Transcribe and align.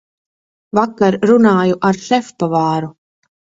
Vakar 0.79 1.17
runāju 1.31 1.77
ar 1.91 2.01
šefpavāru. 2.07 2.91